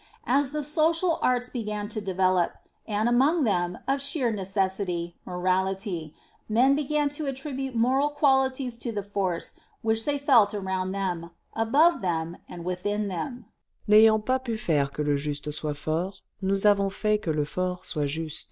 [0.25, 2.55] As the social arts began to develop,
[2.87, 6.15] and, among them, of sheer INTRODUCTION xxi necessity, morality,
[6.49, 9.53] men began to attribute moral qualities to the force
[9.83, 13.45] which they felt around them, above them, and within them.